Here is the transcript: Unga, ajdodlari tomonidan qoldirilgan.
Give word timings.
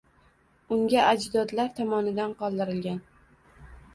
Unga, 0.77 1.03
ajdodlari 1.09 1.73
tomonidan 1.81 2.35
qoldirilgan. 2.39 2.99